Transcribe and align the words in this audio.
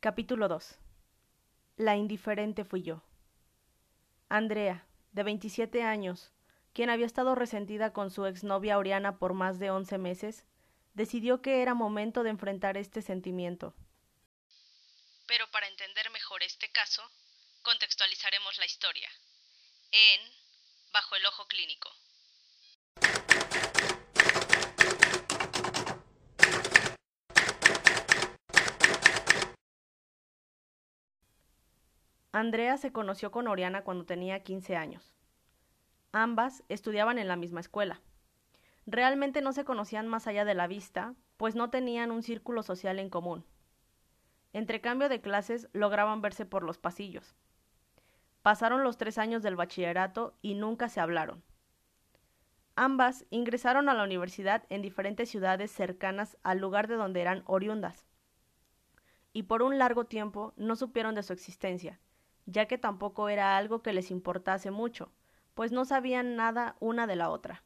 Capítulo 0.00 0.46
2 0.46 0.78
La 1.76 1.96
indiferente 1.96 2.64
fui 2.64 2.84
yo. 2.84 3.02
Andrea, 4.28 4.86
de 5.10 5.24
27 5.24 5.82
años, 5.82 6.30
quien 6.72 6.88
había 6.88 7.04
estado 7.04 7.34
resentida 7.34 7.92
con 7.92 8.12
su 8.12 8.24
exnovia 8.24 8.78
Oriana 8.78 9.18
por 9.18 9.34
más 9.34 9.58
de 9.58 9.72
once 9.72 9.98
meses, 9.98 10.44
decidió 10.94 11.42
que 11.42 11.62
era 11.62 11.74
momento 11.74 12.22
de 12.22 12.30
enfrentar 12.30 12.76
este 12.76 13.02
sentimiento. 13.02 13.74
Pero 15.26 15.50
para 15.50 15.66
entender 15.66 16.08
mejor 16.10 16.44
este 16.44 16.70
caso, 16.70 17.02
contextualizaremos 17.62 18.56
la 18.58 18.66
historia 18.66 19.10
en 19.90 20.20
Bajo 20.92 21.16
el 21.16 21.26
Ojo 21.26 21.44
Clínico. 21.48 21.90
Andrea 32.38 32.76
se 32.76 32.92
conoció 32.92 33.32
con 33.32 33.48
Oriana 33.48 33.82
cuando 33.82 34.06
tenía 34.06 34.44
15 34.44 34.76
años. 34.76 35.12
Ambas 36.12 36.62
estudiaban 36.68 37.18
en 37.18 37.26
la 37.26 37.34
misma 37.34 37.58
escuela. 37.58 38.00
Realmente 38.86 39.42
no 39.42 39.52
se 39.52 39.64
conocían 39.64 40.06
más 40.06 40.28
allá 40.28 40.44
de 40.44 40.54
la 40.54 40.68
vista, 40.68 41.16
pues 41.36 41.56
no 41.56 41.70
tenían 41.70 42.12
un 42.12 42.22
círculo 42.22 42.62
social 42.62 43.00
en 43.00 43.10
común. 43.10 43.44
Entre 44.52 44.80
cambio 44.80 45.08
de 45.08 45.20
clases 45.20 45.68
lograban 45.72 46.22
verse 46.22 46.46
por 46.46 46.62
los 46.62 46.78
pasillos. 46.78 47.34
Pasaron 48.42 48.84
los 48.84 48.98
tres 48.98 49.18
años 49.18 49.42
del 49.42 49.56
bachillerato 49.56 50.38
y 50.40 50.54
nunca 50.54 50.88
se 50.88 51.00
hablaron. 51.00 51.42
Ambas 52.76 53.26
ingresaron 53.30 53.88
a 53.88 53.94
la 53.94 54.04
universidad 54.04 54.62
en 54.68 54.80
diferentes 54.80 55.28
ciudades 55.28 55.72
cercanas 55.72 56.36
al 56.44 56.58
lugar 56.58 56.86
de 56.86 56.94
donde 56.94 57.20
eran 57.20 57.42
oriundas. 57.46 58.06
Y 59.32 59.42
por 59.42 59.62
un 59.62 59.76
largo 59.76 60.04
tiempo 60.04 60.54
no 60.56 60.76
supieron 60.76 61.16
de 61.16 61.24
su 61.24 61.32
existencia, 61.32 61.98
ya 62.50 62.66
que 62.66 62.78
tampoco 62.78 63.28
era 63.28 63.58
algo 63.58 63.82
que 63.82 63.92
les 63.92 64.10
importase 64.10 64.70
mucho, 64.70 65.12
pues 65.52 65.70
no 65.70 65.84
sabían 65.84 66.34
nada 66.34 66.76
una 66.80 67.06
de 67.06 67.14
la 67.14 67.28
otra. 67.28 67.62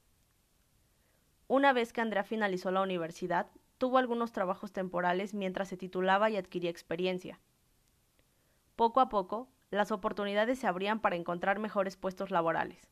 Una 1.46 1.72
vez 1.72 1.92
que 1.92 2.00
Andrea 2.00 2.24
finalizó 2.24 2.72
la 2.72 2.82
universidad, 2.82 3.46
tuvo 3.78 3.98
algunos 3.98 4.32
trabajos 4.32 4.72
temporales 4.72 5.34
mientras 5.34 5.68
se 5.68 5.76
titulaba 5.76 6.30
y 6.30 6.36
adquiría 6.36 6.68
experiencia. 6.68 7.38
Poco 8.74 9.00
a 9.00 9.08
poco, 9.08 9.48
las 9.70 9.92
oportunidades 9.92 10.58
se 10.58 10.66
abrían 10.66 10.98
para 10.98 11.14
encontrar 11.14 11.60
mejores 11.60 11.96
puestos 11.96 12.32
laborales. 12.32 12.90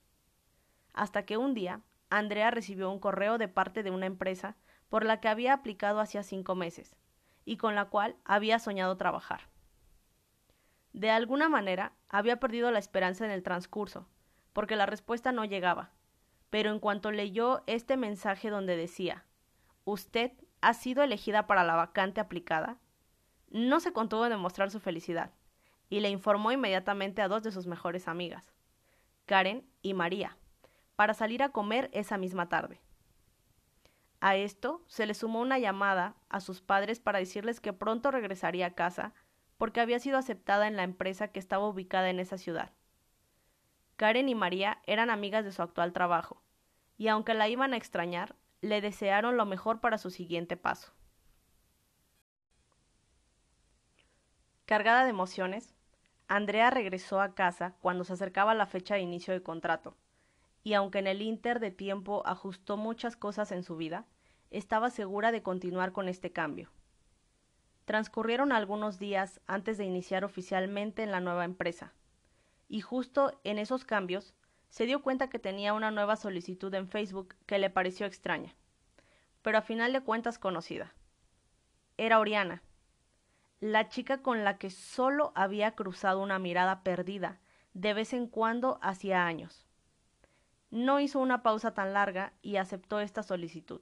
Hasta 0.95 1.25
que 1.25 1.39
un 1.39 1.55
día, 1.55 1.81
Andrea 2.09 2.53
recibió 2.53 2.89
un 2.91 3.01
correo 3.01 3.37
de 3.37 3.49
parte 3.49 3.83
de 3.83 3.91
una 3.91 4.07
empresa 4.07 4.57
por 4.89 5.05
la 5.05 5.21
que 5.21 5.29
había 5.29 5.55
aplicado 5.55 5.99
hacía 5.99 6.23
cinco 6.23 6.55
meses, 6.55 6.95
y 7.45 7.57
con 7.57 7.75
la 7.75 7.87
cual 7.87 8.15
había 8.25 8.61
soñado 8.61 8.97
trabajar. 8.97 9.50
De 10.93 11.11
alguna 11.11 11.49
manera 11.49 11.93
había 12.09 12.41
perdido 12.41 12.71
la 12.71 12.79
esperanza 12.79 13.25
en 13.25 13.31
el 13.31 13.43
transcurso, 13.43 14.09
porque 14.53 14.77
la 14.77 14.87
respuesta 14.87 15.33
no 15.33 15.45
llegaba. 15.45 15.91
Pero 16.51 16.71
en 16.71 16.81
cuanto 16.81 17.13
leyó 17.13 17.63
este 17.67 17.97
mensaje 17.97 18.51
donde 18.51 18.77
decía 18.77 19.25
Usted 19.85 20.33
ha 20.61 20.75
sido 20.75 21.03
elegida 21.03 21.47
para 21.47 21.65
la 21.65 21.77
vacante 21.77 22.21
aplicada, 22.21 22.79
no 23.49 23.81
se 23.81 23.93
contuvo 23.93 24.25
en 24.25 24.31
demostrar 24.31 24.71
su 24.71 24.81
felicidad, 24.81 25.33
y 25.89 26.01
le 26.01 26.11
informó 26.11 26.53
inmediatamente 26.53 27.23
a 27.23 27.29
dos 27.29 27.43
de 27.43 27.51
sus 27.51 27.67
mejores 27.67 28.07
amigas, 28.07 28.53
Karen 29.27 29.67
y 29.83 29.95
María, 29.95 30.37
para 30.97 31.15
salir 31.15 31.43
a 31.43 31.51
comer 31.51 31.91
esa 31.93 32.19
misma 32.19 32.49
tarde. 32.49 32.81
A 34.21 34.37
esto 34.37 34.85
se 34.87 35.07
le 35.07 35.15
sumó 35.15 35.41
una 35.41 35.59
llamada 35.59 36.15
a 36.29 36.41
sus 36.41 36.61
padres 36.61 37.01
para 37.01 37.19
decirles 37.19 37.61
que 37.61 37.73
pronto 37.73 38.11
regresaría 38.11 38.67
a 38.67 38.75
casa 38.75 39.15
porque 39.61 39.83
había 39.83 39.99
sido 39.99 40.17
aceptada 40.17 40.69
en 40.69 40.77
la 40.77 40.85
empresa 40.85 41.29
que 41.29 41.39
estaba 41.39 41.69
ubicada 41.69 42.09
en 42.09 42.19
esa 42.19 42.39
ciudad. 42.39 42.73
Karen 43.97 44.31
y 44.31 44.35
María 44.35 44.81
eran 44.87 45.11
amigas 45.11 45.45
de 45.45 45.53
su 45.53 45.61
actual 45.61 45.93
trabajo, 45.93 46.41
y 46.97 47.09
aunque 47.09 47.35
la 47.35 47.47
iban 47.47 47.75
a 47.75 47.77
extrañar, 47.77 48.37
le 48.63 48.81
desearon 48.81 49.37
lo 49.37 49.45
mejor 49.45 49.83
para 49.83 49.99
su 49.99 50.09
siguiente 50.09 50.57
paso. 50.57 50.95
Cargada 54.65 55.05
de 55.05 55.11
emociones, 55.11 55.75
Andrea 56.27 56.71
regresó 56.71 57.21
a 57.21 57.35
casa 57.35 57.75
cuando 57.83 58.05
se 58.05 58.15
acercaba 58.15 58.55
la 58.55 58.65
fecha 58.65 58.95
de 58.95 59.03
inicio 59.03 59.35
del 59.35 59.43
contrato, 59.43 59.95
y 60.63 60.73
aunque 60.73 61.01
en 61.01 61.07
el 61.07 61.21
inter 61.21 61.61
de 61.61 61.71
tiempo 61.71 62.23
ajustó 62.25 62.79
muchas 62.79 63.15
cosas 63.15 63.53
en 63.53 63.63
su 63.63 63.77
vida, 63.77 64.07
estaba 64.51 64.89
segura 64.89 65.33
de 65.33 65.43
continuar 65.43 65.93
con 65.93 66.09
este 66.09 66.33
cambio. 66.33 66.71
Transcurrieron 67.91 68.53
algunos 68.53 69.01
días 69.01 69.41
antes 69.49 69.77
de 69.77 69.85
iniciar 69.85 70.25
oficialmente 70.25 71.03
en 71.03 71.11
la 71.11 71.19
nueva 71.19 71.45
empresa, 71.45 71.93
y 72.69 72.83
justo 72.83 73.41
en 73.43 73.59
esos 73.59 73.85
cambios 73.85 74.33
se 74.69 74.87
dio 74.87 75.03
cuenta 75.03 75.29
que 75.29 75.41
tenía 75.41 75.75
una 75.75 75.91
nueva 75.91 76.15
solicitud 76.15 76.73
en 76.75 76.87
Facebook 76.87 77.35
que 77.47 77.59
le 77.59 77.69
pareció 77.69 78.07
extraña, 78.07 78.55
pero 79.43 79.59
a 79.59 79.63
final 79.63 79.93
de 79.93 80.03
cuentas 80.03 80.39
conocida. 80.39 80.95
Era 81.97 82.21
Oriana, 82.21 82.63
la 83.59 83.89
chica 83.89 84.23
con 84.23 84.45
la 84.45 84.57
que 84.57 84.71
solo 84.71 85.33
había 85.35 85.73
cruzado 85.73 86.23
una 86.23 86.39
mirada 86.39 86.85
perdida 86.85 87.41
de 87.75 87.93
vez 87.93 88.13
en 88.13 88.29
cuando 88.29 88.79
hacía 88.83 89.27
años. 89.27 89.67
No 90.71 91.01
hizo 91.01 91.19
una 91.19 91.43
pausa 91.43 91.75
tan 91.75 91.93
larga 91.93 92.35
y 92.41 92.55
aceptó 92.55 93.01
esta 93.01 93.25
solicitud. 93.25 93.81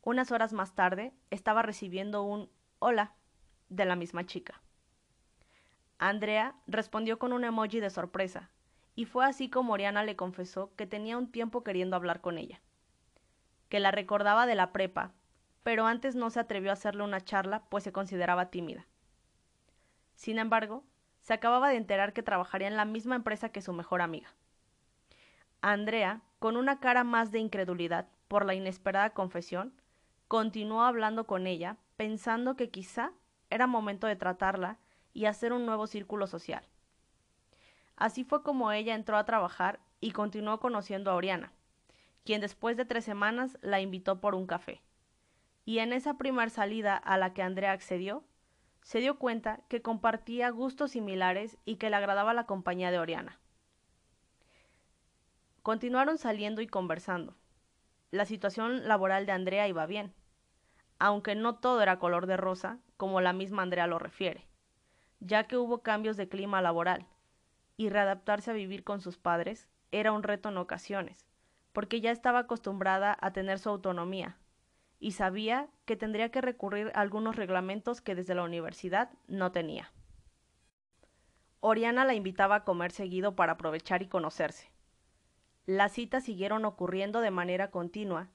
Unas 0.00 0.32
horas 0.32 0.54
más 0.54 0.74
tarde 0.74 1.12
estaba 1.28 1.60
recibiendo 1.60 2.22
un 2.22 2.48
Hola, 2.84 3.12
de 3.68 3.84
la 3.84 3.94
misma 3.94 4.26
chica. 4.26 4.60
Andrea 5.98 6.56
respondió 6.66 7.16
con 7.16 7.32
un 7.32 7.44
emoji 7.44 7.78
de 7.78 7.90
sorpresa, 7.90 8.50
y 8.96 9.04
fue 9.04 9.24
así 9.24 9.48
como 9.48 9.74
Oriana 9.74 10.02
le 10.02 10.16
confesó 10.16 10.74
que 10.74 10.88
tenía 10.88 11.16
un 11.16 11.30
tiempo 11.30 11.62
queriendo 11.62 11.94
hablar 11.94 12.20
con 12.20 12.38
ella, 12.38 12.60
que 13.68 13.78
la 13.78 13.92
recordaba 13.92 14.46
de 14.46 14.56
la 14.56 14.72
prepa, 14.72 15.12
pero 15.62 15.86
antes 15.86 16.16
no 16.16 16.28
se 16.30 16.40
atrevió 16.40 16.70
a 16.70 16.72
hacerle 16.72 17.04
una 17.04 17.20
charla 17.20 17.62
pues 17.68 17.84
se 17.84 17.92
consideraba 17.92 18.50
tímida. 18.50 18.84
Sin 20.16 20.40
embargo, 20.40 20.82
se 21.20 21.34
acababa 21.34 21.68
de 21.68 21.76
enterar 21.76 22.12
que 22.12 22.24
trabajaría 22.24 22.66
en 22.66 22.76
la 22.76 22.84
misma 22.84 23.14
empresa 23.14 23.50
que 23.50 23.62
su 23.62 23.72
mejor 23.72 24.02
amiga. 24.02 24.34
Andrea, 25.60 26.20
con 26.40 26.56
una 26.56 26.80
cara 26.80 27.04
más 27.04 27.30
de 27.30 27.38
incredulidad 27.38 28.08
por 28.26 28.44
la 28.44 28.54
inesperada 28.54 29.10
confesión, 29.10 29.72
continuó 30.26 30.82
hablando 30.82 31.28
con 31.28 31.46
ella 31.46 31.76
pensando 31.96 32.56
que 32.56 32.70
quizá 32.70 33.12
era 33.50 33.66
momento 33.66 34.06
de 34.06 34.16
tratarla 34.16 34.78
y 35.12 35.26
hacer 35.26 35.52
un 35.52 35.66
nuevo 35.66 35.86
círculo 35.86 36.26
social. 36.26 36.64
Así 37.96 38.24
fue 38.24 38.42
como 38.42 38.72
ella 38.72 38.94
entró 38.94 39.16
a 39.16 39.24
trabajar 39.24 39.80
y 40.00 40.12
continuó 40.12 40.58
conociendo 40.58 41.10
a 41.10 41.14
Oriana, 41.14 41.52
quien 42.24 42.40
después 42.40 42.76
de 42.76 42.84
tres 42.84 43.04
semanas 43.04 43.58
la 43.60 43.80
invitó 43.80 44.20
por 44.20 44.34
un 44.34 44.46
café. 44.46 44.82
Y 45.64 45.78
en 45.78 45.92
esa 45.92 46.18
primera 46.18 46.50
salida 46.50 46.96
a 46.96 47.18
la 47.18 47.34
que 47.34 47.42
Andrea 47.42 47.72
accedió, 47.72 48.24
se 48.80 48.98
dio 48.98 49.18
cuenta 49.18 49.60
que 49.68 49.82
compartía 49.82 50.50
gustos 50.50 50.92
similares 50.92 51.56
y 51.64 51.76
que 51.76 51.90
le 51.90 51.96
agradaba 51.96 52.34
la 52.34 52.46
compañía 52.46 52.90
de 52.90 52.98
Oriana. 52.98 53.38
Continuaron 55.62 56.18
saliendo 56.18 56.60
y 56.62 56.66
conversando. 56.66 57.36
La 58.10 58.24
situación 58.24 58.88
laboral 58.88 59.26
de 59.26 59.32
Andrea 59.32 59.68
iba 59.68 59.86
bien 59.86 60.12
aunque 61.02 61.34
no 61.34 61.56
todo 61.56 61.82
era 61.82 61.98
color 61.98 62.26
de 62.26 62.36
rosa, 62.36 62.78
como 62.96 63.20
la 63.20 63.32
misma 63.32 63.62
Andrea 63.62 63.88
lo 63.88 63.98
refiere, 63.98 64.46
ya 65.18 65.48
que 65.48 65.56
hubo 65.56 65.82
cambios 65.82 66.16
de 66.16 66.28
clima 66.28 66.62
laboral, 66.62 67.08
y 67.76 67.88
readaptarse 67.88 68.52
a 68.52 68.54
vivir 68.54 68.84
con 68.84 69.00
sus 69.00 69.18
padres 69.18 69.68
era 69.90 70.12
un 70.12 70.22
reto 70.22 70.50
en 70.50 70.58
ocasiones, 70.58 71.26
porque 71.72 72.00
ya 72.00 72.12
estaba 72.12 72.38
acostumbrada 72.38 73.18
a 73.20 73.32
tener 73.32 73.58
su 73.58 73.68
autonomía, 73.68 74.36
y 75.00 75.10
sabía 75.10 75.66
que 75.86 75.96
tendría 75.96 76.30
que 76.30 76.40
recurrir 76.40 76.92
a 76.94 77.00
algunos 77.00 77.34
reglamentos 77.34 78.00
que 78.00 78.14
desde 78.14 78.36
la 78.36 78.44
universidad 78.44 79.10
no 79.26 79.50
tenía. 79.50 79.90
Oriana 81.58 82.04
la 82.04 82.14
invitaba 82.14 82.54
a 82.54 82.64
comer 82.64 82.92
seguido 82.92 83.34
para 83.34 83.54
aprovechar 83.54 84.02
y 84.02 84.06
conocerse. 84.06 84.70
Las 85.66 85.90
citas 85.90 86.22
siguieron 86.22 86.64
ocurriendo 86.64 87.20
de 87.20 87.32
manera 87.32 87.72
continua 87.72 88.28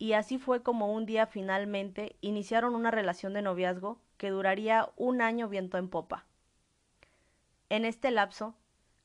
y 0.00 0.14
así 0.14 0.38
fue 0.38 0.62
como 0.62 0.94
un 0.94 1.04
día 1.04 1.26
finalmente 1.26 2.16
iniciaron 2.22 2.74
una 2.74 2.90
relación 2.90 3.34
de 3.34 3.42
noviazgo 3.42 4.00
que 4.16 4.30
duraría 4.30 4.88
un 4.96 5.20
año 5.20 5.46
viento 5.46 5.76
en 5.76 5.90
popa. 5.90 6.24
En 7.68 7.84
este 7.84 8.10
lapso, 8.10 8.54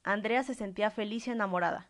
Andrea 0.03 0.41
se 0.43 0.53
sentía 0.53 0.89
feliz 0.89 1.27
y 1.27 1.31
enamorada, 1.31 1.89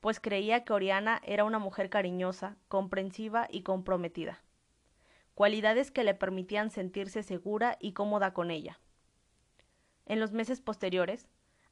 pues 0.00 0.18
creía 0.18 0.64
que 0.64 0.72
Oriana 0.72 1.20
era 1.26 1.44
una 1.44 1.58
mujer 1.58 1.90
cariñosa, 1.90 2.56
comprensiva 2.68 3.48
y 3.50 3.64
comprometida, 3.64 4.42
cualidades 5.34 5.90
que 5.90 6.02
le 6.02 6.14
permitían 6.14 6.70
sentirse 6.70 7.22
segura 7.22 7.76
y 7.78 7.92
cómoda 7.92 8.32
con 8.32 8.50
ella. 8.50 8.80
En 10.06 10.20
los 10.20 10.32
meses 10.32 10.62
posteriores, 10.62 11.28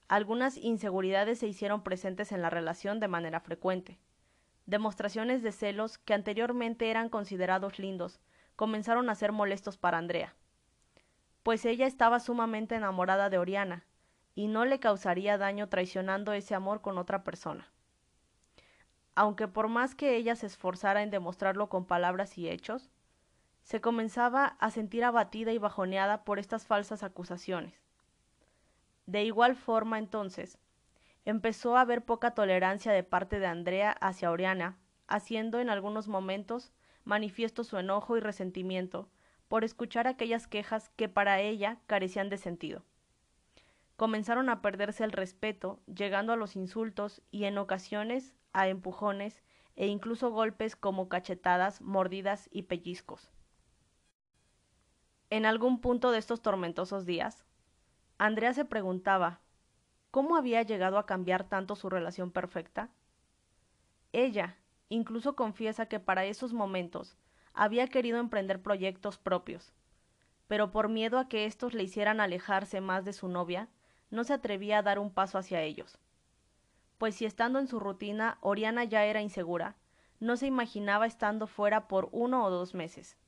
algunas 0.09 0.59
inseguridades 0.59 1.39
se 1.39 1.47
hicieron 1.47 1.83
presentes 1.83 2.33
en 2.33 2.43
la 2.43 2.51
relación 2.51 3.01
de 3.01 3.09
manera 3.09 3.41
frecuente, 3.41 3.99
demostraciones 4.67 5.43
de 5.43 5.53
celos 5.53 5.99
que 5.99 6.15
anteriormente 6.15 6.91
eran 6.91 7.09
considerados 7.09 7.79
lindos, 7.79 8.21
comenzaron 8.57 9.09
a 9.09 9.15
ser 9.15 9.33
molestos 9.33 9.77
para 9.79 9.99
Andrea. 9.99 10.35
pues 11.43 11.65
ella 11.65 11.87
estaba 11.87 12.19
sumamente 12.19 12.75
enamorada 12.75 13.31
de 13.31 13.39
Oriana, 13.39 13.85
y 14.35 14.49
no 14.49 14.65
le 14.65 14.81
causaría 14.81 15.39
daño 15.39 15.69
traicionando 15.69 16.33
ese 16.33 16.57
amor 16.57 16.81
con 16.83 16.99
otra 16.99 17.23
persona. 17.23 17.69
Aunque 19.15 19.47
por 19.47 19.69
más 19.69 19.95
que 19.95 20.17
ella 20.17 20.35
se 20.35 20.47
esforzara 20.47 21.05
en 21.05 21.11
demostrarlo 21.11 21.69
con 21.69 21.87
palabras 21.87 22.37
y 22.37 22.49
hechos, 22.49 22.91
se 23.63 23.81
comenzaba 23.81 24.57
a 24.59 24.71
sentir 24.73 25.05
abatida 25.05 25.53
y 25.53 25.59
bajoneada 25.59 26.25
por 26.25 26.41
estas 26.41 26.67
falsas 26.67 27.05
acusaciones. 27.05 27.81
De 29.07 29.23
igual 29.23 29.55
forma, 29.55 29.99
entonces, 29.99 30.59
empezó 31.27 31.77
a 31.77 31.83
haber 31.83 32.05
poca 32.05 32.31
tolerancia 32.31 32.93
de 32.93 33.03
parte 33.03 33.41
de 33.41 33.47
Andrea 33.47 33.91
hacia 34.01 34.31
Oriana, 34.31 34.79
haciendo 35.09 35.61
en 35.61 35.69
algunos 35.69 36.09
momentos 36.09 36.73
manifiesto 37.05 37.65
su 37.65 37.77
enojo 37.77 38.17
y 38.17 38.21
resentimiento 38.21 39.11
por 39.49 39.65
escuchar 39.65 40.07
aquellas 40.07 40.47
quejas 40.47 40.89
que 40.91 41.09
para 41.09 41.41
ella 41.41 41.79
carecían 41.87 42.31
de 42.31 42.39
sentido. 42.39 42.85
Comenzaron 43.97 44.49
a 44.49 44.63
perderse 44.63 45.03
el 45.03 45.13
respeto, 45.13 45.81
llegando 45.87 46.33
a 46.33 46.37
los 46.37 46.55
insultos 46.55 47.23
y 47.31 47.45
en 47.45 47.59
ocasiones 47.59 48.35
a 48.53 48.69
empujones 48.69 49.43
e 49.75 49.89
incluso 49.89 50.31
golpes 50.31 50.77
como 50.77 51.09
cachetadas, 51.09 51.81
mordidas 51.81 52.49
y 52.53 52.63
pellizcos. 52.63 53.31
En 55.29 55.45
algún 55.45 55.81
punto 55.81 56.13
de 56.13 56.19
estos 56.19 56.41
tormentosos 56.41 57.05
días, 57.05 57.45
Andrea 58.17 58.55
se 58.55 58.65
preguntaba 58.65 59.41
¿cómo 60.17 60.37
había 60.37 60.63
llegado 60.63 60.97
a 60.97 61.05
cambiar 61.05 61.45
tanto 61.45 61.77
su 61.77 61.91
relación 61.91 62.31
perfecta? 62.31 62.89
Ella 64.15 64.57
incluso 64.89 65.37
confiesa 65.37 65.91
que 65.91 66.01
para 66.01 66.25
esos 66.25 66.55
momentos 66.55 67.19
había 67.53 67.87
querido 67.89 68.17
emprender 68.17 68.63
proyectos 68.63 69.19
propios, 69.19 69.75
pero 70.47 70.73
por 70.73 70.89
miedo 70.89 71.19
a 71.19 71.29
que 71.29 71.45
éstos 71.45 71.75
le 71.75 71.83
hicieran 71.83 72.21
alejarse 72.21 72.81
más 72.81 73.05
de 73.05 73.13
su 73.13 73.29
novia, 73.29 73.69
no 74.09 74.25
se 74.25 74.33
atrevía 74.33 74.79
a 74.79 74.83
dar 74.83 74.99
un 74.99 75.13
paso 75.13 75.37
hacia 75.37 75.61
ellos. 75.61 75.99
Pues 76.97 77.17
si 77.17 77.27
estando 77.27 77.59
en 77.59 77.69
su 77.69 77.79
rutina 77.79 78.39
Oriana 78.41 78.85
ya 78.85 79.05
era 79.05 79.21
insegura, 79.21 79.77
no 80.19 80.39
se 80.39 80.47
imaginaba 80.47 81.05
estando 81.05 81.47
fuera 81.47 81.89
por 81.89 82.09
uno 82.13 82.43
o 82.43 82.49
dos 82.49 82.73
meses. 82.73 83.19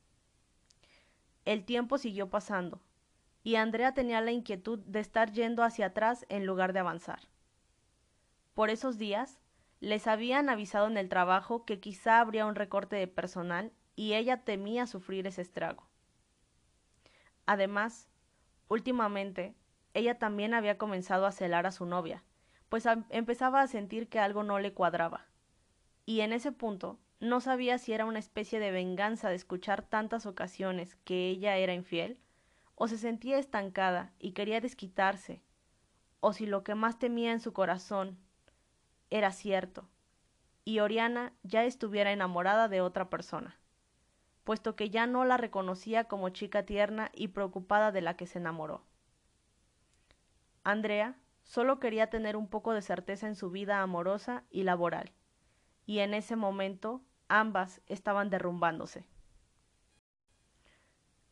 El 1.45 1.65
tiempo 1.65 1.99
siguió 1.99 2.31
pasando, 2.31 2.81
y 3.43 3.55
Andrea 3.55 3.93
tenía 3.93 4.21
la 4.21 4.31
inquietud 4.31 4.79
de 4.79 4.99
estar 4.99 5.31
yendo 5.31 5.63
hacia 5.63 5.87
atrás 5.87 6.25
en 6.29 6.45
lugar 6.45 6.73
de 6.73 6.79
avanzar. 6.79 7.19
Por 8.53 8.69
esos 8.69 8.97
días, 8.97 9.39
les 9.79 10.07
habían 10.07 10.49
avisado 10.49 10.87
en 10.87 10.97
el 10.97 11.09
trabajo 11.09 11.65
que 11.65 11.79
quizá 11.79 12.19
habría 12.19 12.45
un 12.45 12.55
recorte 12.55 12.95
de 12.97 13.07
personal 13.07 13.71
y 13.95 14.13
ella 14.13 14.43
temía 14.43 14.87
sufrir 14.87 15.27
ese 15.27 15.41
estrago. 15.41 15.87
Además, 17.45 18.09
últimamente, 18.67 19.55
ella 19.93 20.19
también 20.19 20.53
había 20.53 20.77
comenzado 20.77 21.25
a 21.25 21.31
celar 21.31 21.65
a 21.65 21.71
su 21.71 21.85
novia, 21.85 22.23
pues 22.67 22.85
empezaba 23.09 23.61
a 23.61 23.67
sentir 23.67 24.09
que 24.09 24.19
algo 24.19 24.43
no 24.43 24.59
le 24.59 24.73
cuadraba. 24.73 25.25
Y 26.05 26.21
en 26.21 26.33
ese 26.33 26.51
punto 26.51 26.99
no 27.19 27.41
sabía 27.41 27.77
si 27.77 27.93
era 27.93 28.05
una 28.05 28.19
especie 28.19 28.59
de 28.59 28.71
venganza 28.71 29.29
de 29.29 29.35
escuchar 29.35 29.81
tantas 29.81 30.25
ocasiones 30.25 30.95
que 31.03 31.29
ella 31.29 31.57
era 31.57 31.73
infiel, 31.73 32.19
o 32.79 32.87
se 32.87 32.97
sentía 32.97 33.37
estancada 33.37 34.13
y 34.19 34.31
quería 34.31 34.61
desquitarse, 34.61 35.43
o 36.21 36.31
si 36.31 36.45
lo 36.45 36.63
que 36.63 36.75
más 36.75 36.97
temía 36.97 37.33
en 37.33 37.41
su 37.41 37.51
corazón 37.51 38.17
era 39.09 39.33
cierto, 39.33 39.89
y 40.63 40.79
Oriana 40.79 41.33
ya 41.43 41.65
estuviera 41.65 42.13
enamorada 42.13 42.69
de 42.69 42.79
otra 42.79 43.09
persona, 43.09 43.59
puesto 44.45 44.77
que 44.77 44.89
ya 44.89 45.07
no 45.07 45.25
la 45.25 45.35
reconocía 45.35 46.05
como 46.05 46.29
chica 46.29 46.65
tierna 46.65 47.11
y 47.13 47.27
preocupada 47.27 47.91
de 47.91 47.99
la 47.99 48.15
que 48.15 48.27
se 48.27 48.39
enamoró. 48.39 48.85
Andrea 50.63 51.17
solo 51.43 51.81
quería 51.81 52.09
tener 52.09 52.37
un 52.37 52.47
poco 52.47 52.71
de 52.71 52.81
certeza 52.81 53.27
en 53.27 53.35
su 53.35 53.51
vida 53.51 53.81
amorosa 53.81 54.45
y 54.49 54.63
laboral, 54.63 55.11
y 55.85 55.99
en 55.99 56.13
ese 56.13 56.37
momento 56.37 57.01
ambas 57.27 57.81
estaban 57.87 58.29
derrumbándose. 58.29 59.05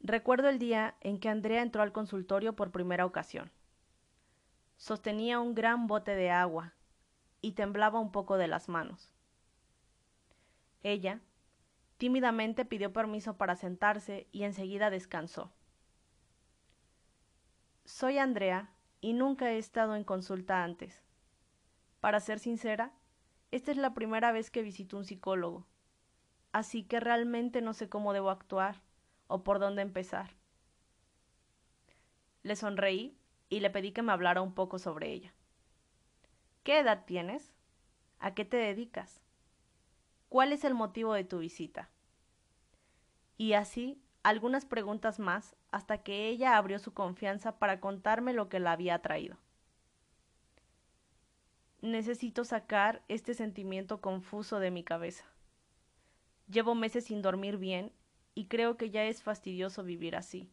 Recuerdo 0.10 0.48
el 0.48 0.58
día 0.58 0.96
en 1.02 1.20
que 1.20 1.28
Andrea 1.28 1.62
entró 1.62 1.82
al 1.82 1.92
consultorio 1.92 2.56
por 2.56 2.72
primera 2.72 3.06
ocasión. 3.06 3.52
Sostenía 4.78 5.42
un 5.42 5.54
gran 5.54 5.88
bote 5.88 6.16
de 6.16 6.32
agua 6.32 6.74
y 7.42 7.52
temblaba 7.52 8.00
un 8.00 8.14
poco 8.14 8.38
de 8.38 8.48
las 8.48 8.70
manos. 8.70 9.12
Ella, 10.82 11.20
tímidamente 11.98 12.64
pidió 12.64 12.94
permiso 12.94 13.36
para 13.36 13.58
sentarse 13.58 14.28
y 14.32 14.44
enseguida 14.44 14.90
descansó. 14.90 15.52
Soy 17.84 18.18
Andrea 18.18 18.70
y 19.02 19.12
nunca 19.12 19.52
he 19.52 19.58
estado 19.58 19.98
en 19.98 20.06
consulta 20.06 20.64
antes. 20.64 21.04
Para 22.00 22.22
ser 22.22 22.40
sincera, 22.40 22.94
esta 23.52 23.72
es 23.72 23.78
la 23.78 23.94
primera 23.94 24.32
vez 24.32 24.52
que 24.52 24.62
visito 24.62 24.96
un 24.96 25.04
psicólogo 25.04 25.68
así 26.54 26.84
que 26.84 27.00
realmente 27.00 27.62
no 27.62 27.74
sé 27.74 27.90
cómo 27.90 28.14
debo 28.14 28.30
actuar 28.30 28.82
o 29.28 29.44
por 29.44 29.60
dónde 29.60 29.82
empezar. 29.82 30.32
Le 32.44 32.56
sonreí 32.56 33.18
y 33.50 33.60
le 33.60 33.70
pedí 33.70 33.92
que 33.92 34.02
me 34.02 34.12
hablara 34.12 34.42
un 34.42 34.54
poco 34.54 34.80
sobre 34.80 35.12
ella. 35.12 35.34
¿Qué 36.64 36.80
edad 36.80 37.06
tienes? 37.06 37.54
¿A 38.20 38.34
qué 38.34 38.46
te 38.46 38.58
dedicas? 38.58 39.22
¿Cuál 40.30 40.52
es 40.52 40.64
el 40.64 40.74
motivo 40.74 41.14
de 41.14 41.24
tu 41.24 41.40
visita? 41.40 41.90
Y 43.38 43.54
así 43.54 44.02
algunas 44.24 44.66
preguntas 44.66 45.20
más 45.20 45.56
hasta 45.72 46.00
que 46.00 46.28
ella 46.28 46.58
abrió 46.58 46.80
su 46.80 46.94
confianza 46.94 47.60
para 47.60 47.80
contarme 47.80 48.34
lo 48.34 48.50
que 48.50 48.60
la 48.60 48.74
había 48.74 49.00
traído. 49.02 49.38
Necesito 51.82 52.44
sacar 52.44 53.04
este 53.08 53.34
sentimiento 53.34 54.02
confuso 54.02 54.60
de 54.60 54.72
mi 54.72 54.84
cabeza. 54.84 55.24
Llevo 56.50 56.76
meses 56.76 57.06
sin 57.06 57.22
dormir 57.22 57.58
bien 57.58 57.94
y 58.38 58.46
creo 58.46 58.78
que 58.78 58.92
ya 58.92 59.04
es 59.06 59.24
fastidioso 59.24 59.84
vivir 59.84 60.16
así. 60.16 60.48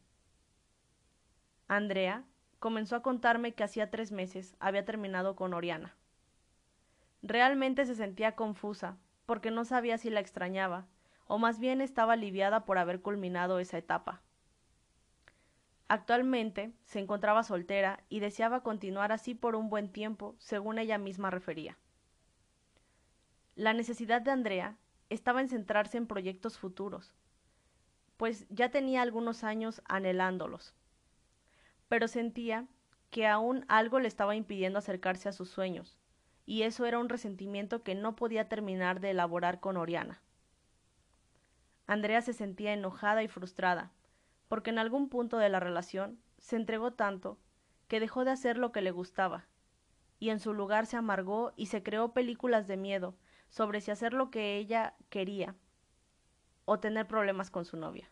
Andrea 1.68 2.24
comenzó 2.58 2.96
a 2.96 3.02
contarme 3.02 3.52
que 3.52 3.62
hacía 3.62 3.90
tres 3.90 4.10
meses 4.10 4.56
había 4.58 4.86
terminado 4.86 5.36
con 5.36 5.52
Oriana. 5.52 5.94
Realmente 7.20 7.84
se 7.84 7.94
sentía 7.94 8.36
confusa, 8.36 8.96
porque 9.26 9.50
no 9.50 9.66
sabía 9.66 9.98
si 9.98 10.08
la 10.08 10.20
extrañaba, 10.20 10.86
o 11.26 11.36
más 11.36 11.58
bien 11.60 11.82
estaba 11.82 12.14
aliviada 12.14 12.64
por 12.64 12.78
haber 12.78 13.02
culminado 13.02 13.58
esa 13.58 13.76
etapa. 13.76 14.22
Actualmente 15.86 16.72
se 16.86 17.00
encontraba 17.00 17.42
soltera 17.42 18.02
y 18.08 18.20
deseaba 18.20 18.62
continuar 18.62 19.12
así 19.12 19.34
por 19.34 19.56
un 19.56 19.68
buen 19.68 19.92
tiempo, 19.92 20.36
según 20.38 20.78
ella 20.78 20.96
misma 20.96 21.28
refería. 21.28 21.76
La 23.56 23.74
necesidad 23.74 24.22
de 24.22 24.30
Andrea 24.30 24.78
estaba 25.10 25.42
en 25.42 25.50
centrarse 25.50 25.98
en 25.98 26.06
proyectos 26.06 26.56
futuros, 26.56 27.14
pues 28.16 28.46
ya 28.48 28.70
tenía 28.70 29.02
algunos 29.02 29.44
años 29.44 29.82
anhelándolos. 29.86 30.74
Pero 31.88 32.08
sentía 32.08 32.66
que 33.10 33.26
aún 33.26 33.64
algo 33.68 34.00
le 34.00 34.08
estaba 34.08 34.34
impidiendo 34.34 34.78
acercarse 34.78 35.28
a 35.28 35.32
sus 35.32 35.48
sueños, 35.48 35.98
y 36.46 36.62
eso 36.62 36.84
era 36.84 36.98
un 36.98 37.08
resentimiento 37.08 37.82
que 37.82 37.94
no 37.94 38.16
podía 38.16 38.48
terminar 38.48 39.00
de 39.00 39.10
elaborar 39.10 39.60
con 39.60 39.76
Oriana. 39.76 40.20
Andrea 41.86 42.22
se 42.22 42.32
sentía 42.32 42.72
enojada 42.72 43.22
y 43.22 43.28
frustrada, 43.28 43.92
porque 44.48 44.70
en 44.70 44.78
algún 44.78 45.08
punto 45.08 45.38
de 45.38 45.48
la 45.48 45.60
relación 45.60 46.18
se 46.38 46.56
entregó 46.56 46.92
tanto 46.92 47.38
que 47.88 48.00
dejó 48.00 48.24
de 48.24 48.30
hacer 48.30 48.58
lo 48.58 48.72
que 48.72 48.80
le 48.80 48.90
gustaba, 48.90 49.46
y 50.18 50.30
en 50.30 50.40
su 50.40 50.54
lugar 50.54 50.86
se 50.86 50.96
amargó 50.96 51.52
y 51.56 51.66
se 51.66 51.82
creó 51.82 52.12
películas 52.12 52.66
de 52.66 52.76
miedo 52.76 53.14
sobre 53.48 53.80
si 53.80 53.90
hacer 53.90 54.12
lo 54.12 54.30
que 54.30 54.56
ella 54.56 54.94
quería 55.10 55.54
o 56.64 56.80
tener 56.80 57.06
problemas 57.06 57.50
con 57.50 57.64
su 57.64 57.76
novia. 57.76 58.10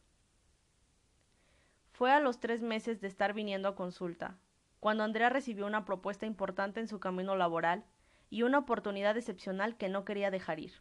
Fue 1.92 2.10
a 2.10 2.20
los 2.20 2.40
tres 2.40 2.62
meses 2.62 3.00
de 3.00 3.08
estar 3.08 3.34
viniendo 3.34 3.68
a 3.68 3.76
consulta, 3.76 4.38
cuando 4.80 5.04
Andrea 5.04 5.28
recibió 5.28 5.66
una 5.66 5.84
propuesta 5.84 6.26
importante 6.26 6.80
en 6.80 6.88
su 6.88 6.98
camino 6.98 7.36
laboral 7.36 7.84
y 8.30 8.42
una 8.42 8.58
oportunidad 8.58 9.16
excepcional 9.16 9.76
que 9.76 9.88
no 9.88 10.04
quería 10.04 10.30
dejar 10.30 10.58
ir. 10.58 10.72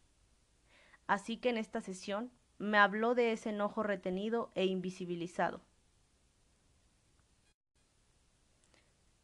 Así 1.06 1.38
que 1.38 1.50
en 1.50 1.58
esta 1.58 1.82
sesión 1.82 2.32
me 2.58 2.78
habló 2.78 3.16
de 3.16 3.32
ese 3.34 3.50
enojo 3.50 3.84
retenido 3.84 4.52
e 4.56 4.66
invisibilizado. 4.66 5.62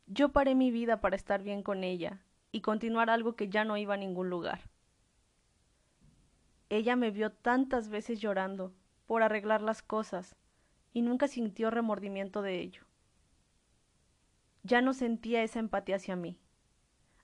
Yo 0.05 0.29
paré 0.29 0.55
mi 0.55 0.71
vida 0.71 1.01
para 1.01 1.15
estar 1.15 1.41
bien 1.41 1.63
con 1.63 1.83
ella 1.83 2.21
y 2.51 2.61
continuar 2.61 3.09
algo 3.09 3.35
que 3.35 3.49
ya 3.49 3.63
no 3.65 3.77
iba 3.77 3.93
a 3.93 3.97
ningún 3.97 4.29
lugar. 4.29 4.61
Ella 6.69 6.95
me 6.95 7.11
vio 7.11 7.31
tantas 7.31 7.89
veces 7.89 8.19
llorando 8.19 8.73
por 9.05 9.23
arreglar 9.23 9.61
las 9.61 9.81
cosas 9.81 10.35
y 10.93 11.01
nunca 11.01 11.27
sintió 11.27 11.69
remordimiento 11.69 12.41
de 12.41 12.59
ello. 12.59 12.83
Ya 14.63 14.81
no 14.81 14.93
sentía 14.93 15.43
esa 15.43 15.59
empatía 15.59 15.95
hacia 15.95 16.17
mí, 16.17 16.37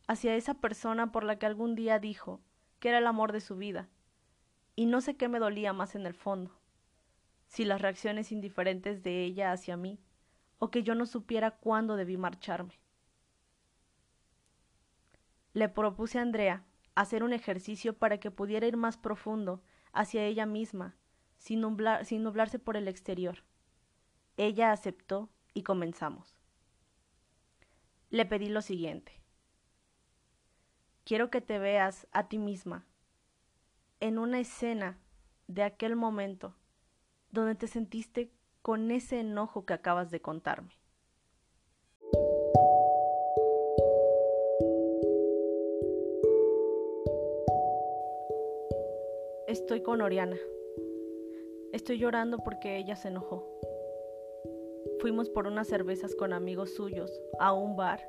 hacia 0.07 0.35
esa 0.35 0.53
persona 0.53 1.11
por 1.11 1.25
la 1.25 1.37
que 1.37 1.45
algún 1.45 1.75
día 1.75 1.99
dijo 1.99 2.39
que 2.79 2.89
era 2.89 2.99
el 2.99 3.07
amor 3.07 3.33
de 3.33 3.41
su 3.41 3.57
vida, 3.57 3.89
y 4.75 4.85
no 4.85 5.01
sé 5.01 5.17
qué 5.17 5.27
me 5.27 5.39
dolía 5.39 5.73
más 5.73 5.95
en 5.95 6.05
el 6.05 6.13
fondo, 6.13 6.51
si 7.47 7.65
las 7.65 7.81
reacciones 7.81 8.31
indiferentes 8.31 9.03
de 9.03 9.23
ella 9.23 9.51
hacia 9.51 9.75
mí, 9.75 9.99
o 10.57 10.71
que 10.71 10.83
yo 10.83 10.95
no 10.95 11.05
supiera 11.05 11.51
cuándo 11.51 11.97
debí 11.97 12.15
marcharme. 12.15 12.79
Le 15.53 15.67
propuse 15.67 16.17
a 16.17 16.21
Andrea 16.21 16.63
hacer 16.95 17.23
un 17.23 17.33
ejercicio 17.33 17.97
para 17.97 18.19
que 18.19 18.31
pudiera 18.31 18.67
ir 18.67 18.77
más 18.77 18.97
profundo 18.97 19.61
hacia 19.91 20.23
ella 20.25 20.45
misma, 20.45 20.95
sin, 21.37 21.63
sin 22.03 22.23
nublarse 22.23 22.59
por 22.59 22.77
el 22.77 22.87
exterior. 22.87 23.43
Ella 24.37 24.71
aceptó 24.71 25.29
y 25.53 25.63
comenzamos. 25.63 26.35
Le 28.09 28.25
pedí 28.25 28.49
lo 28.49 28.61
siguiente. 28.61 29.21
Quiero 31.03 31.29
que 31.29 31.41
te 31.41 31.59
veas 31.59 32.07
a 32.11 32.27
ti 32.27 32.37
misma 32.37 32.85
en 33.99 34.19
una 34.19 34.39
escena 34.39 34.99
de 35.47 35.63
aquel 35.63 35.95
momento 35.95 36.55
donde 37.31 37.55
te 37.55 37.67
sentiste 37.67 38.31
con 38.61 38.91
ese 38.91 39.19
enojo 39.19 39.65
que 39.65 39.73
acabas 39.73 40.11
de 40.11 40.21
contarme. 40.21 40.77
Estoy 49.73 49.85
con 49.85 50.01
Oriana. 50.03 50.37
Estoy 51.71 51.97
llorando 51.97 52.37
porque 52.43 52.77
ella 52.77 52.95
se 52.95 53.07
enojó. 53.07 53.43
Fuimos 54.99 55.31
por 55.31 55.47
unas 55.47 55.67
cervezas 55.67 56.13
con 56.13 56.31
amigos 56.31 56.75
suyos 56.75 57.11
a 57.39 57.53
un 57.53 57.75
bar 57.75 57.99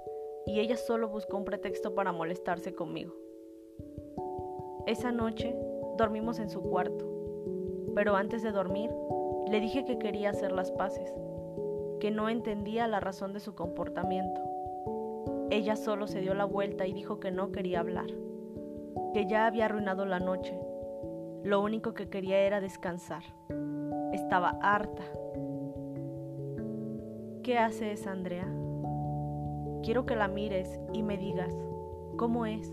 y 0.44 0.60
ella 0.60 0.76
solo 0.76 1.08
buscó 1.08 1.38
un 1.38 1.46
pretexto 1.46 1.94
para 1.94 2.12
molestarse 2.12 2.74
conmigo. 2.74 3.14
Esa 4.86 5.10
noche 5.10 5.56
dormimos 5.96 6.38
en 6.38 6.50
su 6.50 6.60
cuarto, 6.60 7.08
pero 7.94 8.14
antes 8.14 8.42
de 8.42 8.52
dormir 8.52 8.90
le 9.50 9.58
dije 9.58 9.86
que 9.86 9.98
quería 9.98 10.28
hacer 10.28 10.52
las 10.52 10.70
paces, 10.70 11.14
que 11.98 12.10
no 12.10 12.28
entendía 12.28 12.86
la 12.88 13.00
razón 13.00 13.32
de 13.32 13.40
su 13.40 13.54
comportamiento. 13.54 14.42
Ella 15.48 15.76
solo 15.76 16.08
se 16.08 16.20
dio 16.20 16.34
la 16.34 16.44
vuelta 16.44 16.86
y 16.86 16.92
dijo 16.92 17.20
que 17.20 17.30
no 17.30 17.52
quería 17.52 17.80
hablar, 17.80 18.08
que 19.14 19.24
ya 19.26 19.46
había 19.46 19.64
arruinado 19.64 20.04
la 20.04 20.20
noche. 20.20 20.60
Lo 21.44 21.60
único 21.60 21.92
que 21.92 22.08
quería 22.08 22.38
era 22.38 22.62
descansar. 22.62 23.22
Estaba 24.14 24.58
harta. 24.62 25.02
¿Qué 27.42 27.58
hace 27.58 27.92
esa 27.92 28.12
Andrea? 28.12 28.48
Quiero 29.82 30.06
que 30.06 30.16
la 30.16 30.26
mires 30.26 30.80
y 30.94 31.02
me 31.02 31.18
digas, 31.18 31.54
¿cómo 32.16 32.46
es? 32.46 32.72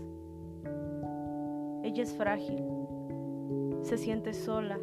Ella 1.82 2.02
es 2.02 2.14
frágil, 2.14 2.64
se 3.82 3.98
siente 3.98 4.32
sola 4.32 4.78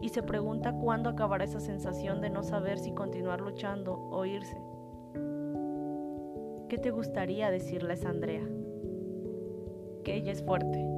y 0.00 0.08
se 0.08 0.22
pregunta 0.22 0.72
cuándo 0.72 1.10
acabará 1.10 1.44
esa 1.44 1.60
sensación 1.60 2.22
de 2.22 2.30
no 2.30 2.42
saber 2.42 2.78
si 2.78 2.92
continuar 2.92 3.42
luchando 3.42 4.00
o 4.10 4.24
irse. 4.24 4.56
¿Qué 6.70 6.78
te 6.78 6.90
gustaría 6.90 7.50
decirles 7.50 8.06
Andrea? 8.06 8.48
Que 10.04 10.14
ella 10.14 10.32
es 10.32 10.42
fuerte, 10.42 10.95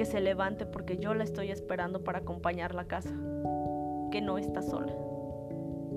que 0.00 0.06
se 0.06 0.22
levante 0.22 0.64
porque 0.64 0.96
yo 0.96 1.12
la 1.12 1.24
estoy 1.24 1.50
esperando 1.50 2.02
para 2.02 2.20
acompañarla 2.20 2.80
a 2.80 2.88
casa, 2.88 3.10
que 4.10 4.22
no 4.22 4.38
está 4.38 4.62
sola 4.62 4.96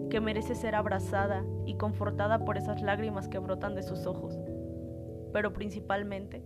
que 0.10 0.20
merece 0.20 0.56
ser 0.56 0.76
abrazada 0.76 1.46
y 1.66 1.78
confortada 1.78 2.44
por 2.44 2.58
esas 2.58 2.82
lágrimas 2.82 3.30
que 3.30 3.40
brotan 3.40 3.76
de 3.76 3.82
sus 3.82 4.06
ojos. 4.06 4.38
Pero 5.32 5.54
principalmente, 5.54 6.44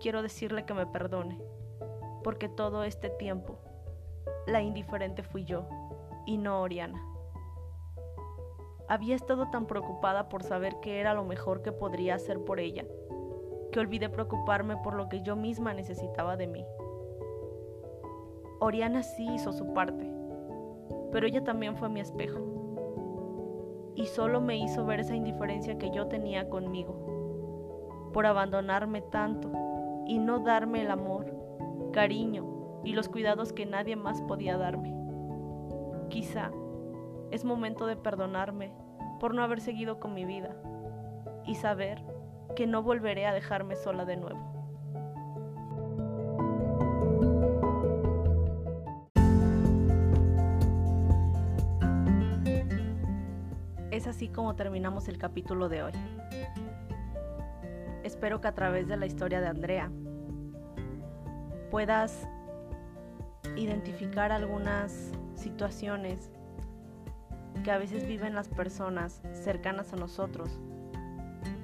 quiero 0.00 0.22
decirle 0.22 0.64
que 0.64 0.72
me 0.72 0.86
perdone, 0.86 1.38
porque 2.24 2.48
todo 2.48 2.82
este 2.82 3.10
tiempo, 3.10 3.58
la 4.46 4.62
indiferente 4.62 5.22
fui 5.22 5.44
yo, 5.44 5.68
y 6.24 6.38
no 6.38 6.62
Oriana. 6.62 7.00
Había 8.88 9.16
estado 9.16 9.50
tan 9.50 9.66
preocupada 9.66 10.30
por 10.30 10.42
saber 10.42 10.76
qué 10.80 10.98
era 10.98 11.12
lo 11.12 11.24
mejor 11.24 11.60
que 11.60 11.72
podría 11.72 12.14
hacer 12.14 12.42
por 12.42 12.58
ella, 12.58 12.86
que 13.74 13.80
olvidé 13.80 14.08
preocuparme 14.08 14.76
por 14.76 14.94
lo 14.94 15.08
que 15.08 15.20
yo 15.22 15.34
misma 15.34 15.74
necesitaba 15.74 16.36
de 16.36 16.46
mí. 16.46 16.64
Oriana 18.60 19.02
sí 19.02 19.26
hizo 19.34 19.52
su 19.52 19.74
parte, 19.74 20.08
pero 21.10 21.26
ella 21.26 21.42
también 21.42 21.76
fue 21.76 21.88
mi 21.88 21.98
espejo 21.98 22.38
y 23.96 24.06
solo 24.06 24.40
me 24.40 24.58
hizo 24.58 24.86
ver 24.86 25.00
esa 25.00 25.16
indiferencia 25.16 25.76
que 25.76 25.90
yo 25.90 26.06
tenía 26.06 26.48
conmigo, 26.48 28.10
por 28.12 28.26
abandonarme 28.26 29.02
tanto 29.02 29.50
y 30.06 30.20
no 30.20 30.38
darme 30.38 30.82
el 30.82 30.92
amor, 30.92 31.34
cariño 31.92 32.80
y 32.84 32.92
los 32.92 33.08
cuidados 33.08 33.52
que 33.52 33.66
nadie 33.66 33.96
más 33.96 34.22
podía 34.22 34.56
darme. 34.56 34.94
Quizá 36.10 36.52
es 37.32 37.44
momento 37.44 37.86
de 37.86 37.96
perdonarme 37.96 38.72
por 39.18 39.34
no 39.34 39.42
haber 39.42 39.60
seguido 39.60 39.98
con 39.98 40.14
mi 40.14 40.24
vida 40.24 40.54
y 41.44 41.56
saber 41.56 42.13
que 42.54 42.66
no 42.66 42.82
volveré 42.82 43.26
a 43.26 43.32
dejarme 43.32 43.76
sola 43.76 44.04
de 44.04 44.16
nuevo. 44.16 44.54
así 54.14 54.28
como 54.28 54.54
terminamos 54.54 55.08
el 55.08 55.18
capítulo 55.18 55.68
de 55.68 55.82
hoy. 55.82 55.92
Espero 58.02 58.40
que 58.40 58.48
a 58.48 58.54
través 58.54 58.86
de 58.86 58.96
la 58.96 59.06
historia 59.06 59.40
de 59.40 59.48
Andrea 59.48 59.90
puedas 61.70 62.28
identificar 63.56 64.30
algunas 64.30 65.10
situaciones 65.34 66.30
que 67.64 67.70
a 67.70 67.78
veces 67.78 68.06
viven 68.06 68.34
las 68.34 68.48
personas 68.48 69.22
cercanas 69.32 69.92
a 69.92 69.96
nosotros 69.96 70.60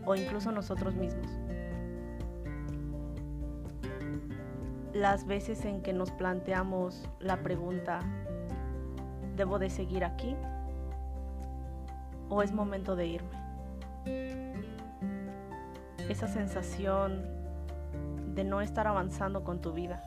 o 0.05 0.15
incluso 0.15 0.53
nosotros 0.53 0.95
mismos. 0.95 1.27
Las 4.93 5.27
veces 5.27 5.65
en 5.65 5.83
que 5.83 5.93
nos 5.93 6.11
planteamos 6.11 7.09
la 7.21 7.43
pregunta, 7.43 8.01
¿debo 9.37 9.59
de 9.59 9.71
seguir 9.71 10.05
aquí? 10.05 10.37
o 12.31 12.43
es 12.43 12.53
momento 12.53 12.97
de 12.97 13.07
irme. 13.07 13.29
Esa 16.09 16.29
sensación 16.29 17.27
de 18.35 18.45
no 18.45 18.61
estar 18.61 18.87
avanzando 18.87 19.45
con 19.45 19.61
tu 19.61 19.73
vida. 19.73 20.03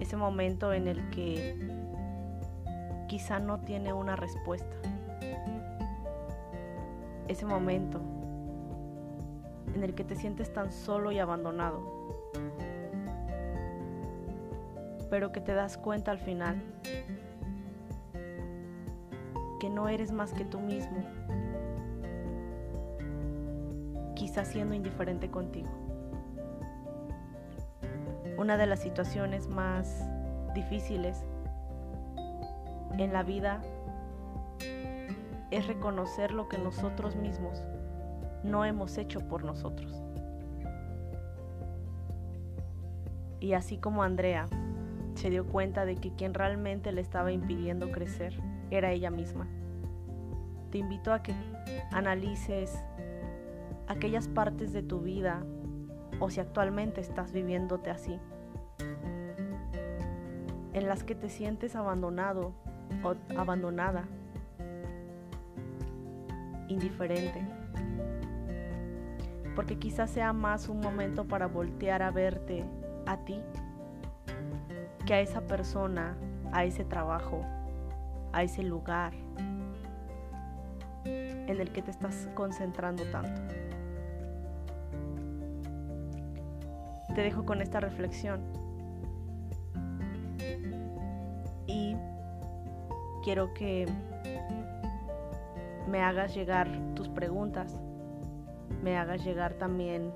Ese 0.00 0.16
momento 0.16 0.72
en 0.72 0.88
el 0.88 1.08
que 1.10 1.56
quizá 3.08 3.38
no 3.38 3.60
tiene 3.60 3.92
una 3.92 4.16
respuesta. 4.16 4.76
Ese 7.28 7.44
momento 7.44 8.00
en 9.74 9.82
el 9.82 9.94
que 9.94 10.04
te 10.04 10.14
sientes 10.14 10.52
tan 10.52 10.72
solo 10.72 11.12
y 11.12 11.18
abandonado. 11.18 11.80
Pero 15.10 15.32
que 15.32 15.40
te 15.40 15.54
das 15.54 15.76
cuenta 15.76 16.10
al 16.10 16.18
final 16.18 16.62
que 19.60 19.70
no 19.70 19.88
eres 19.88 20.12
más 20.12 20.32
que 20.32 20.44
tú 20.44 20.60
mismo, 20.60 20.98
quizás 24.14 24.48
siendo 24.48 24.74
indiferente 24.74 25.30
contigo. 25.30 25.70
Una 28.38 28.56
de 28.56 28.66
las 28.66 28.80
situaciones 28.80 29.48
más 29.48 30.04
difíciles 30.54 31.24
en 32.98 33.12
la 33.12 33.22
vida 33.22 33.62
es 35.50 35.66
reconocer 35.66 36.32
lo 36.32 36.48
que 36.48 36.58
nosotros 36.58 37.16
mismos 37.16 37.62
no 38.42 38.64
hemos 38.64 38.98
hecho 38.98 39.20
por 39.20 39.44
nosotros. 39.44 40.02
Y 43.40 43.52
así 43.52 43.78
como 43.78 44.02
Andrea 44.02 44.46
se 45.14 45.30
dio 45.30 45.46
cuenta 45.46 45.84
de 45.84 45.96
que 45.96 46.12
quien 46.14 46.34
realmente 46.34 46.92
le 46.92 47.00
estaba 47.00 47.32
impidiendo 47.32 47.90
crecer 47.90 48.38
era 48.70 48.92
ella 48.92 49.10
misma. 49.10 49.46
Te 50.70 50.78
invito 50.78 51.12
a 51.12 51.22
que 51.22 51.34
analices 51.92 52.76
aquellas 53.88 54.28
partes 54.28 54.72
de 54.72 54.82
tu 54.82 55.00
vida 55.00 55.44
o 56.20 56.30
si 56.30 56.40
actualmente 56.40 57.00
estás 57.00 57.32
viviéndote 57.32 57.90
así, 57.90 58.18
en 60.72 60.88
las 60.88 61.04
que 61.04 61.14
te 61.14 61.28
sientes 61.28 61.76
abandonado 61.76 62.52
o 63.02 63.14
abandonada, 63.38 64.04
indiferente, 66.68 67.46
porque 69.54 69.78
quizás 69.78 70.10
sea 70.10 70.32
más 70.32 70.68
un 70.68 70.80
momento 70.80 71.24
para 71.24 71.46
voltear 71.46 72.02
a 72.02 72.10
verte 72.10 72.64
a 73.06 73.16
ti 73.18 73.40
que 75.06 75.14
a 75.14 75.20
esa 75.20 75.40
persona, 75.46 76.16
a 76.52 76.64
ese 76.64 76.84
trabajo, 76.84 77.40
a 78.32 78.42
ese 78.42 78.62
lugar 78.62 79.12
en 81.04 81.60
el 81.60 81.70
que 81.72 81.82
te 81.82 81.90
estás 81.90 82.28
concentrando 82.34 83.04
tanto. 83.04 83.40
Te 87.14 87.22
dejo 87.22 87.46
con 87.46 87.62
esta 87.62 87.80
reflexión 87.80 88.42
y 91.66 91.96
quiero 93.24 93.54
que 93.54 93.86
me 95.86 96.02
hagas 96.02 96.34
llegar 96.34 96.68
tus 96.94 97.08
preguntas, 97.08 97.76
me 98.82 98.96
hagas 98.96 99.24
llegar 99.24 99.54
también 99.54 100.12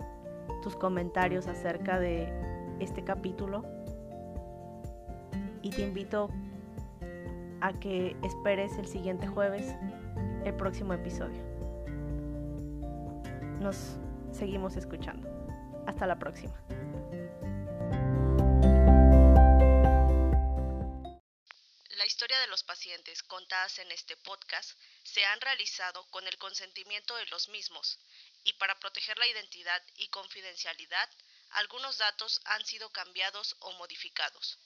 tus 0.62 0.76
comentarios 0.76 1.46
acerca 1.46 1.98
de 1.98 2.28
este 2.80 3.04
capítulo 3.04 3.64
y 5.62 5.70
te 5.70 5.82
invito 5.82 6.30
a 7.60 7.72
que 7.72 8.16
esperes 8.22 8.78
el 8.78 8.86
siguiente 8.86 9.26
jueves 9.26 9.74
el 10.44 10.54
próximo 10.54 10.94
episodio. 10.94 11.42
Nos 13.60 13.98
seguimos 14.32 14.76
escuchando. 14.76 15.28
Hasta 15.86 16.06
la 16.06 16.18
próxima. 16.18 16.54
Contadas 23.28 23.78
en 23.78 23.92
este 23.92 24.16
podcast 24.16 24.72
se 25.04 25.24
han 25.24 25.40
realizado 25.40 26.04
con 26.06 26.26
el 26.26 26.36
consentimiento 26.38 27.14
de 27.14 27.26
los 27.26 27.48
mismos 27.48 27.98
y 28.42 28.52
para 28.54 28.78
proteger 28.80 29.16
la 29.18 29.28
identidad 29.28 29.80
y 29.96 30.08
confidencialidad, 30.08 31.08
algunos 31.50 31.98
datos 31.98 32.40
han 32.46 32.64
sido 32.64 32.90
cambiados 32.90 33.56
o 33.60 33.72
modificados. 33.72 34.58